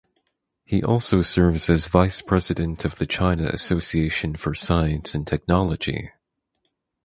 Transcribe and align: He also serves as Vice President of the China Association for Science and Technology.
He 0.65 0.81
also 0.81 1.21
serves 1.21 1.69
as 1.69 1.85
Vice 1.85 2.23
President 2.23 2.85
of 2.85 2.95
the 2.95 3.05
China 3.05 3.43
Association 3.49 4.35
for 4.35 4.55
Science 4.55 5.13
and 5.13 5.27
Technology. 5.27 6.09